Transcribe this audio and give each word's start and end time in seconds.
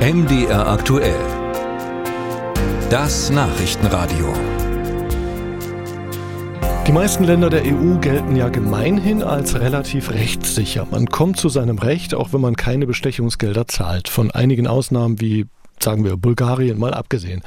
MDR 0.00 0.66
aktuell. 0.66 1.20
Das 2.88 3.28
Nachrichtenradio. 3.28 4.32
Die 6.86 6.92
meisten 6.92 7.24
Länder 7.24 7.50
der 7.50 7.64
EU 7.66 7.98
gelten 8.00 8.34
ja 8.34 8.48
gemeinhin 8.48 9.22
als 9.22 9.60
relativ 9.60 10.10
rechtssicher. 10.10 10.86
Man 10.90 11.08
kommt 11.08 11.36
zu 11.36 11.50
seinem 11.50 11.78
Recht, 11.78 12.14
auch 12.14 12.32
wenn 12.32 12.40
man 12.40 12.56
keine 12.56 12.86
Bestechungsgelder 12.86 13.68
zahlt. 13.68 14.08
Von 14.08 14.30
einigen 14.30 14.66
Ausnahmen 14.66 15.20
wie 15.20 15.44
sagen 15.82 16.04
wir 16.04 16.16
Bulgarien 16.16 16.78
mal 16.78 16.94
abgesehen. 16.94 17.42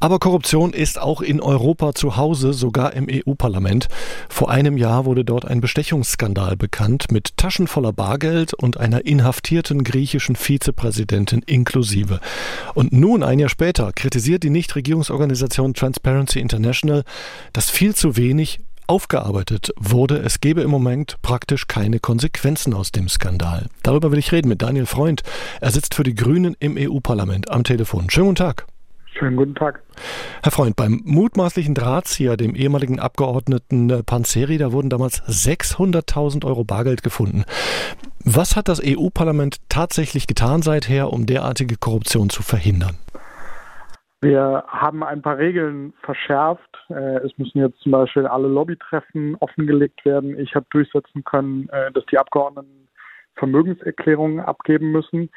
Aber 0.00 0.18
Korruption 0.18 0.72
ist 0.72 1.00
auch 1.00 1.20
in 1.20 1.40
Europa 1.40 1.94
zu 1.94 2.16
Hause, 2.16 2.52
sogar 2.52 2.92
im 2.94 3.06
EU-Parlament. 3.10 3.88
Vor 4.28 4.50
einem 4.50 4.76
Jahr 4.76 5.04
wurde 5.04 5.24
dort 5.24 5.44
ein 5.44 5.60
Bestechungsskandal 5.60 6.56
bekannt 6.56 7.10
mit 7.10 7.36
Taschen 7.36 7.66
voller 7.66 7.92
Bargeld 7.92 8.54
und 8.54 8.78
einer 8.78 9.06
inhaftierten 9.06 9.84
griechischen 9.84 10.36
Vizepräsidentin 10.36 11.42
inklusive. 11.46 12.20
Und 12.74 12.92
nun, 12.92 13.22
ein 13.22 13.38
Jahr 13.38 13.48
später, 13.48 13.92
kritisiert 13.92 14.42
die 14.42 14.50
Nichtregierungsorganisation 14.50 15.74
Transparency 15.74 16.40
International, 16.40 17.04
dass 17.52 17.70
viel 17.70 17.94
zu 17.94 18.16
wenig 18.16 18.60
aufgearbeitet 18.88 19.72
wurde. 19.76 20.18
Es 20.18 20.40
gebe 20.40 20.62
im 20.62 20.70
Moment 20.70 21.16
praktisch 21.22 21.68
keine 21.68 22.00
Konsequenzen 22.00 22.74
aus 22.74 22.90
dem 22.90 23.08
Skandal. 23.08 23.66
Darüber 23.82 24.10
will 24.10 24.18
ich 24.18 24.32
reden 24.32 24.48
mit 24.48 24.62
Daniel 24.62 24.86
Freund. 24.86 25.22
Er 25.60 25.70
sitzt 25.70 25.94
für 25.94 26.02
die 26.02 26.14
Grünen 26.14 26.56
im 26.58 26.76
EU-Parlament 26.76 27.50
am 27.50 27.64
Telefon. 27.64 28.10
Schönen 28.10 28.28
guten 28.28 28.36
Tag. 28.36 28.66
Schönen 29.18 29.36
guten 29.36 29.54
Tag. 29.54 29.82
Herr 30.42 30.52
Freund, 30.52 30.76
beim 30.76 31.02
mutmaßlichen 31.04 31.74
Drahtzieher, 31.74 32.36
dem 32.36 32.54
ehemaligen 32.54 33.00
Abgeordneten 33.00 33.90
äh, 33.90 34.02
Panzeri, 34.04 34.58
da 34.58 34.70
wurden 34.70 34.90
damals 34.90 35.22
600.000 35.24 36.44
Euro 36.44 36.62
Bargeld 36.62 37.02
gefunden. 37.02 37.44
Was 38.24 38.54
hat 38.54 38.68
das 38.68 38.80
EU-Parlament 38.84 39.56
tatsächlich 39.68 40.28
getan 40.28 40.62
seither, 40.62 41.12
um 41.12 41.26
derartige 41.26 41.76
Korruption 41.76 42.30
zu 42.30 42.42
verhindern? 42.42 42.96
Wir 44.20 44.64
haben 44.66 45.04
ein 45.04 45.22
paar 45.22 45.38
Regeln 45.38 45.92
verschärft. 46.02 46.76
Äh, 46.88 47.18
es 47.18 47.38
müssen 47.38 47.60
jetzt 47.60 47.78
zum 47.80 47.92
Beispiel 47.92 48.26
alle 48.26 48.48
Lobbytreffen 48.48 49.36
offengelegt 49.36 50.04
werden. 50.04 50.38
Ich 50.40 50.56
habe 50.56 50.66
durchsetzen 50.70 51.22
können, 51.22 51.68
äh, 51.68 51.92
dass 51.92 52.04
die 52.06 52.18
Abgeordneten 52.18 52.88
Vermögenserklärungen 53.36 54.40
abgeben 54.40 54.90
müssen. 54.90 55.30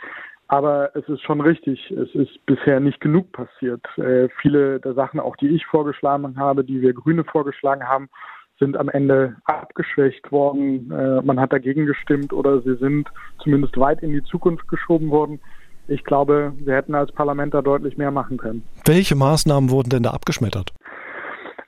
Aber 0.48 0.96
es 0.96 1.08
ist 1.08 1.22
schon 1.22 1.42
richtig, 1.42 1.92
es 1.92 2.14
ist 2.16 2.44
bisher 2.48 2.80
nicht 2.80 3.00
genug 3.00 3.32
passiert. 3.32 3.86
Äh, 4.00 4.30
viele 4.42 4.80
der 4.80 4.96
Sachen, 4.96 5.20
auch 5.20 5.36
die 5.36 5.50
ich 5.50 5.66
vorgeschlagen 5.68 6.36
habe, 6.38 6.64
die 6.64 6.82
wir 6.82 6.94
Grüne 6.94 7.24
vorgeschlagen 7.24 7.88
haben, 7.88 8.10
sind 8.60 8.76
am 8.78 8.90
Ende 8.90 9.38
abgeschwächt 9.46 10.32
worden. 10.32 10.88
man 11.26 11.40
hat 11.40 11.52
dagegen 11.52 11.88
gestimmt 11.88 12.32
oder 12.32 12.62
sie 12.62 12.76
sind 12.76 13.10
zumindest 13.42 13.76
weit 13.80 14.04
in 14.04 14.12
die 14.12 14.22
Zukunft 14.22 14.68
geschoben 14.68 15.10
worden 15.10 15.40
ich 15.92 16.04
glaube, 16.04 16.54
wir 16.58 16.76
hätten 16.76 16.96
als 16.96 17.12
Parlament 17.12 17.54
da 17.54 17.62
deutlich 17.62 17.98
mehr 17.98 18.12
machen 18.12 18.38
können. 18.38 18.64
Welche 18.86 19.16
Maßnahmen 19.16 19.70
wurden 19.70 19.90
denn 19.90 20.04
da 20.04 20.12
abgeschmettert? 20.12 20.72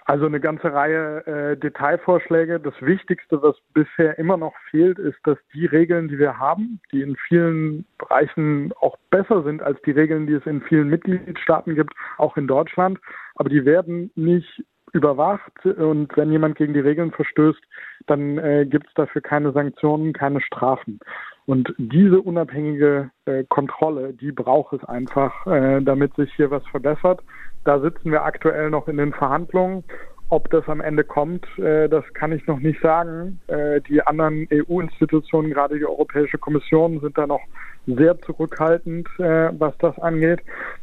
Also 0.05 0.25
eine 0.25 0.41
ganze 0.41 0.73
Reihe 0.73 1.25
äh, 1.25 1.57
Detailvorschläge. 1.57 2.59
Das 2.59 2.73
Wichtigste, 2.81 3.41
was 3.41 3.55
bisher 3.73 4.17
immer 4.19 4.35
noch 4.35 4.53
fehlt, 4.69 4.99
ist, 4.99 5.17
dass 5.23 5.37
die 5.53 5.65
Regeln, 5.65 6.09
die 6.09 6.19
wir 6.19 6.37
haben, 6.39 6.81
die 6.91 7.01
in 7.01 7.15
vielen 7.27 7.85
Bereichen 7.97 8.73
auch 8.81 8.97
besser 9.11 9.43
sind 9.43 9.61
als 9.61 9.81
die 9.85 9.91
Regeln, 9.91 10.27
die 10.27 10.33
es 10.33 10.45
in 10.45 10.61
vielen 10.61 10.89
Mitgliedstaaten 10.89 11.75
gibt, 11.75 11.93
auch 12.17 12.35
in 12.35 12.47
Deutschland, 12.47 12.99
aber 13.35 13.49
die 13.49 13.63
werden 13.63 14.11
nicht 14.15 14.63
überwacht 14.91 15.65
und 15.65 16.15
wenn 16.15 16.31
jemand 16.31 16.55
gegen 16.55 16.73
die 16.73 16.79
Regeln 16.79 17.11
verstößt, 17.11 17.61
dann 18.05 18.37
äh, 18.37 18.65
gibt 18.69 18.87
es 18.87 18.93
dafür 18.93 19.21
keine 19.21 19.51
Sanktionen, 19.51 20.13
keine 20.13 20.39
Strafen. 20.41 20.99
Und 21.45 21.73
diese 21.77 22.21
unabhängige 22.21 23.11
äh, 23.25 23.43
Kontrolle, 23.49 24.13
die 24.13 24.31
braucht 24.31 24.73
es 24.73 24.83
einfach, 24.85 25.45
äh, 25.45 25.81
damit 25.81 26.15
sich 26.15 26.33
hier 26.35 26.51
was 26.51 26.65
verbessert. 26.67 27.21
Da 27.65 27.79
sitzen 27.79 28.11
wir 28.11 28.23
aktuell 28.23 28.69
noch 28.69 28.87
in 28.87 28.97
den 28.97 29.13
Verhandlungen. 29.13 29.83
Ob 30.29 30.49
das 30.49 30.67
am 30.67 30.81
Ende 30.81 31.03
kommt, 31.03 31.45
äh, 31.59 31.89
das 31.89 32.05
kann 32.13 32.31
ich 32.31 32.47
noch 32.47 32.59
nicht 32.59 32.81
sagen. 32.81 33.39
Äh, 33.47 33.81
die 33.81 34.01
anderen 34.01 34.47
EU-Institutionen, 34.51 35.51
gerade 35.51 35.77
die 35.77 35.85
Europäische 35.85 36.37
Kommission, 36.37 37.01
sind 37.01 37.17
da 37.17 37.27
noch 37.27 37.41
sehr 37.85 38.19
zurückhaltend, 38.21 39.07
äh, 39.19 39.49
was 39.59 39.77
das 39.79 39.99
angeht. 39.99 40.39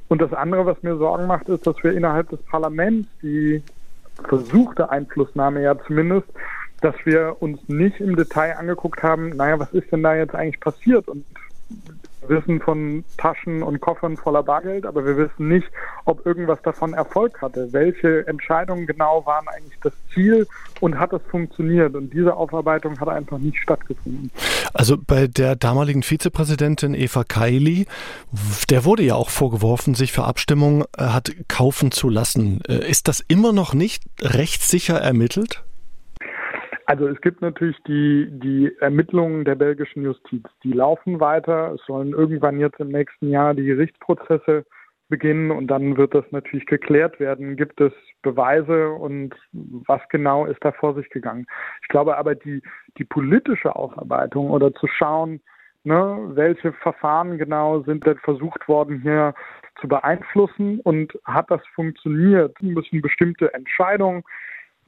Und 0.08 0.20
das 0.20 0.32
andere, 0.34 0.66
was 0.66 0.82
mir 0.82 0.96
Sorgen 0.96 1.26
macht, 1.26 1.48
ist, 1.48 1.66
dass 1.66 1.82
wir 1.82 1.92
innerhalb 1.92 2.28
des 2.28 2.42
Parlaments 2.42 3.08
die 3.22 3.62
versuchte 4.28 4.90
Einflussnahme 4.90 5.62
ja 5.62 5.78
zumindest 5.86 6.28
dass 6.80 6.94
wir 7.04 7.36
uns 7.40 7.60
nicht 7.68 8.00
im 8.00 8.16
Detail 8.16 8.56
angeguckt 8.56 9.02
haben, 9.02 9.30
naja, 9.30 9.58
was 9.58 9.72
ist 9.72 9.90
denn 9.92 10.02
da 10.02 10.14
jetzt 10.14 10.34
eigentlich 10.34 10.60
passiert? 10.60 11.08
Und 11.08 11.24
wissen 12.28 12.60
von 12.60 13.04
Taschen 13.16 13.62
und 13.62 13.80
Koffern 13.80 14.16
voller 14.16 14.42
Bargeld, 14.42 14.86
aber 14.86 15.04
wir 15.04 15.16
wissen 15.16 15.48
nicht, 15.48 15.66
ob 16.04 16.24
irgendwas 16.26 16.60
davon 16.62 16.92
Erfolg 16.92 17.40
hatte. 17.40 17.72
Welche 17.72 18.26
Entscheidungen 18.26 18.86
genau 18.86 19.24
waren 19.26 19.46
eigentlich 19.48 19.78
das 19.82 19.92
Ziel 20.12 20.46
und 20.80 20.98
hat 20.98 21.12
es 21.12 21.22
funktioniert? 21.30 21.94
Und 21.94 22.12
diese 22.12 22.34
Aufarbeitung 22.34 22.98
hat 23.00 23.08
einfach 23.08 23.38
nicht 23.38 23.58
stattgefunden. 23.58 24.30
Also 24.72 24.96
bei 24.96 25.26
der 25.26 25.56
damaligen 25.56 26.02
Vizepräsidentin 26.02 26.94
Eva 26.94 27.24
Kaili, 27.24 27.86
der 28.68 28.84
wurde 28.84 29.02
ja 29.02 29.14
auch 29.14 29.30
vorgeworfen, 29.30 29.94
sich 29.94 30.12
für 30.12 30.24
Abstimmungen 30.24 30.84
äh, 30.96 31.04
hat 31.04 31.32
kaufen 31.48 31.90
zu 31.90 32.08
lassen. 32.08 32.60
Äh, 32.68 32.88
ist 32.88 33.08
das 33.08 33.20
immer 33.26 33.52
noch 33.52 33.74
nicht 33.74 34.04
rechtssicher 34.20 35.00
ermittelt? 35.00 35.64
Also 36.90 37.06
es 37.06 37.20
gibt 37.20 37.40
natürlich 37.40 37.80
die, 37.86 38.26
die 38.32 38.76
Ermittlungen 38.80 39.44
der 39.44 39.54
belgischen 39.54 40.02
Justiz. 40.02 40.42
Die 40.64 40.72
laufen 40.72 41.20
weiter. 41.20 41.74
Es 41.76 41.86
sollen 41.86 42.10
irgendwann 42.10 42.58
jetzt 42.58 42.80
im 42.80 42.88
nächsten 42.88 43.30
Jahr 43.30 43.54
die 43.54 43.62
Gerichtsprozesse 43.62 44.64
beginnen 45.08 45.52
und 45.52 45.68
dann 45.68 45.96
wird 45.96 46.16
das 46.16 46.24
natürlich 46.32 46.66
geklärt 46.66 47.20
werden. 47.20 47.54
Gibt 47.54 47.80
es 47.80 47.92
Beweise 48.22 48.88
und 48.90 49.36
was 49.52 50.00
genau 50.08 50.46
ist 50.46 50.64
da 50.64 50.72
vor 50.72 50.96
sich 50.96 51.08
gegangen? 51.10 51.46
Ich 51.82 51.86
glaube 51.86 52.18
aber 52.18 52.34
die, 52.34 52.60
die 52.98 53.04
politische 53.04 53.76
Aufarbeitung 53.76 54.50
oder 54.50 54.74
zu 54.74 54.88
schauen, 54.88 55.40
ne, 55.84 56.18
welche 56.32 56.72
Verfahren 56.72 57.38
genau 57.38 57.84
sind 57.84 58.04
denn 58.04 58.18
versucht 58.18 58.66
worden 58.66 59.00
hier 59.00 59.34
zu 59.80 59.86
beeinflussen 59.86 60.80
und 60.80 61.16
hat 61.24 61.52
das 61.52 61.64
funktioniert? 61.72 62.60
Müssen 62.60 63.00
bestimmte 63.00 63.54
Entscheidungen 63.54 64.24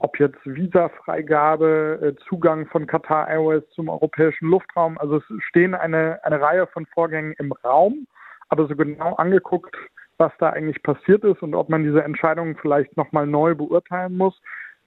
ob 0.02 0.18
jetzt 0.18 0.38
Visafreigabe, 0.44 1.98
äh, 2.02 2.24
Zugang 2.28 2.66
von 2.66 2.86
Qatar 2.86 3.28
Airways 3.28 3.62
zum 3.74 3.88
europäischen 3.88 4.48
Luftraum. 4.48 4.98
Also 4.98 5.16
es 5.18 5.24
stehen 5.48 5.74
eine, 5.74 6.18
eine 6.24 6.40
Reihe 6.40 6.66
von 6.66 6.86
Vorgängen 6.86 7.34
im 7.38 7.52
Raum, 7.52 8.06
aber 8.48 8.66
so 8.66 8.74
genau 8.74 9.14
angeguckt, 9.14 9.74
was 10.18 10.32
da 10.38 10.50
eigentlich 10.50 10.82
passiert 10.82 11.24
ist 11.24 11.42
und 11.42 11.54
ob 11.54 11.68
man 11.68 11.84
diese 11.84 12.02
Entscheidungen 12.02 12.56
vielleicht 12.60 12.96
nochmal 12.96 13.26
neu 13.26 13.54
beurteilen 13.54 14.16
muss, 14.16 14.34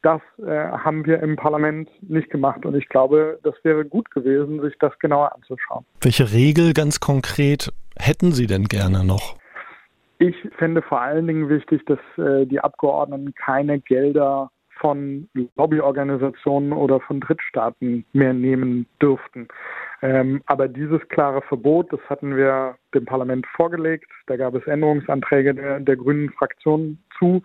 das 0.02 0.22
äh, 0.38 0.46
haben 0.46 1.06
wir 1.06 1.22
im 1.24 1.36
Parlament 1.36 1.90
nicht 2.02 2.30
gemacht. 2.30 2.66
Und 2.66 2.76
ich 2.76 2.88
glaube, 2.90 3.40
das 3.44 3.56
wäre 3.64 3.86
gut 3.86 4.12
gewesen, 4.12 4.62
sich 4.62 4.76
das 4.80 4.98
genauer 5.00 5.34
anzuschauen. 5.34 5.86
Welche 6.02 6.32
Regel 6.32 6.74
ganz 6.74 7.00
konkret 7.00 7.72
hätten 7.98 8.32
Sie 8.32 8.46
denn 8.46 8.66
gerne 8.66 9.04
noch? 9.04 9.38
Ich 10.20 10.36
fände 10.58 10.82
vor 10.82 11.02
allen 11.02 11.28
Dingen 11.28 11.50
wichtig, 11.50 11.86
dass 11.86 12.00
äh, 12.18 12.46
die 12.46 12.60
Abgeordneten 12.60 13.34
keine 13.34 13.80
Gelder 13.80 14.52
von 14.80 15.30
Lobbyorganisationen 15.56 16.74
oder 16.74 17.00
von 17.00 17.20
Drittstaaten 17.20 18.06
mehr 18.14 18.34
nehmen 18.34 18.86
dürften. 19.02 19.48
Ähm, 20.02 20.42
aber 20.46 20.68
dieses 20.68 21.08
klare 21.10 21.42
Verbot, 21.42 21.92
das 21.92 22.00
hatten 22.10 22.36
wir 22.36 22.76
dem 22.94 23.06
Parlament 23.06 23.46
vorgelegt. 23.56 24.12
Da 24.28 24.36
gab 24.36 24.56
es 24.56 24.66
Änderungsanträge 24.68 25.56
der, 25.56 25.80
der 25.80 25.96
grünen 25.96 26.30
Fraktion 26.32 26.98
zu. 27.18 27.42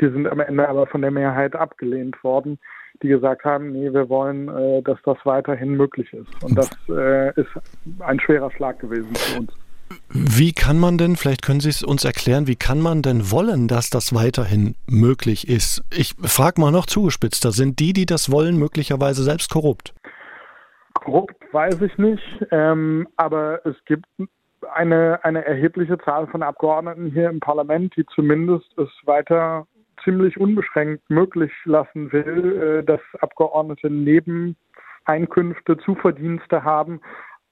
Die 0.00 0.08
sind 0.08 0.26
am 0.26 0.40
Ende 0.40 0.68
aber 0.68 0.86
von 0.86 1.02
der 1.02 1.10
Mehrheit 1.10 1.54
abgelehnt 1.54 2.22
worden, 2.24 2.58
die 3.02 3.08
gesagt 3.08 3.44
haben, 3.44 3.72
nee, 3.72 3.92
wir 3.92 4.08
wollen, 4.08 4.48
äh, 4.48 4.82
dass 4.82 5.00
das 5.02 5.18
weiterhin 5.24 5.76
möglich 5.76 6.12
ist. 6.12 6.44
Und 6.44 6.56
das 6.58 6.70
äh, 6.88 7.30
ist 7.40 7.50
ein 8.00 8.20
schwerer 8.20 8.50
Schlag 8.50 8.80
gewesen 8.80 9.14
für 9.14 9.40
uns. 9.40 9.63
Wie 10.08 10.52
kann 10.52 10.78
man 10.78 10.98
denn, 10.98 11.16
vielleicht 11.16 11.42
können 11.42 11.60
Sie 11.60 11.70
es 11.70 11.82
uns 11.82 12.04
erklären, 12.04 12.46
wie 12.46 12.56
kann 12.56 12.80
man 12.80 13.02
denn 13.02 13.30
wollen, 13.30 13.68
dass 13.68 13.90
das 13.90 14.14
weiterhin 14.14 14.74
möglich 14.86 15.48
ist? 15.48 15.82
Ich 15.92 16.14
frage 16.22 16.60
mal 16.60 16.70
noch 16.70 16.86
zugespitzter, 16.86 17.50
sind 17.50 17.78
die, 17.78 17.92
die 17.92 18.06
das 18.06 18.30
wollen, 18.30 18.58
möglicherweise 18.58 19.22
selbst 19.22 19.50
korrupt? 19.50 19.94
Korrupt 20.94 21.34
weiß 21.52 21.80
ich 21.82 21.98
nicht, 21.98 22.22
ähm, 22.50 23.08
aber 23.16 23.64
es 23.66 23.76
gibt 23.84 24.06
eine, 24.72 25.22
eine 25.22 25.44
erhebliche 25.44 25.98
Zahl 25.98 26.26
von 26.28 26.42
Abgeordneten 26.42 27.10
hier 27.10 27.28
im 27.28 27.40
Parlament, 27.40 27.94
die 27.96 28.06
zumindest 28.14 28.66
es 28.78 28.88
weiter 29.04 29.66
ziemlich 30.02 30.38
unbeschränkt 30.38 31.08
möglich 31.08 31.52
lassen 31.64 32.12
will, 32.12 32.80
äh, 32.80 32.84
dass 32.84 33.00
Abgeordnete 33.20 33.90
Nebeneinkünfte, 33.90 35.78
Zuverdienste 35.78 36.62
haben 36.64 37.00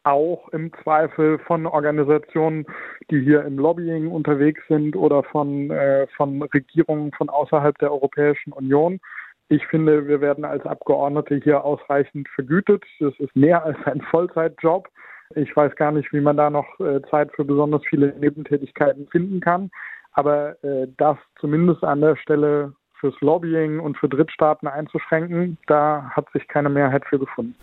auch 0.04 0.48
im 0.48 0.72
Zweifel 0.82 1.38
von 1.40 1.66
Organisationen, 1.66 2.66
die 3.10 3.20
hier 3.20 3.44
im 3.44 3.58
Lobbying 3.58 4.08
unterwegs 4.10 4.62
sind 4.68 4.96
oder 4.96 5.22
von, 5.22 5.70
äh, 5.70 6.06
von 6.16 6.42
Regierungen 6.42 7.12
von 7.12 7.28
außerhalb 7.28 7.76
der 7.78 7.92
Europäischen 7.92 8.52
Union. 8.52 9.00
Ich 9.48 9.66
finde, 9.66 10.08
wir 10.08 10.20
werden 10.20 10.44
als 10.44 10.64
Abgeordnete 10.64 11.36
hier 11.36 11.64
ausreichend 11.64 12.28
vergütet. 12.30 12.84
Das 13.00 13.12
ist 13.18 13.36
mehr 13.36 13.64
als 13.64 13.76
ein 13.84 14.00
Vollzeitjob. 14.00 14.88
Ich 15.34 15.54
weiß 15.54 15.74
gar 15.76 15.92
nicht, 15.92 16.12
wie 16.12 16.20
man 16.20 16.36
da 16.36 16.50
noch 16.50 16.80
äh, 16.80 17.00
Zeit 17.10 17.30
für 17.34 17.44
besonders 17.44 17.82
viele 17.88 18.14
Nebentätigkeiten 18.18 19.08
finden 19.08 19.40
kann. 19.40 19.70
Aber 20.12 20.62
äh, 20.62 20.88
das 20.98 21.16
zumindest 21.40 21.84
an 21.84 22.00
der 22.00 22.16
Stelle 22.16 22.72
fürs 22.98 23.18
Lobbying 23.20 23.80
und 23.80 23.96
für 23.96 24.08
Drittstaaten 24.08 24.68
einzuschränken, 24.68 25.58
da 25.66 26.10
hat 26.14 26.30
sich 26.32 26.46
keine 26.48 26.68
Mehrheit 26.68 27.04
für 27.06 27.18
gefunden. 27.18 27.54